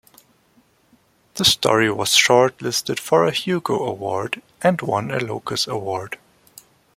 The 1.35 1.45
story 1.45 1.91
was 1.91 2.15
short-listed 2.15 2.99
for 2.99 3.23
a 3.23 3.29
Hugo 3.29 3.85
Award, 3.85 4.41
and 4.63 4.81
won 4.81 5.11
a 5.11 5.19
Locus 5.19 5.67
Award. 5.67 6.17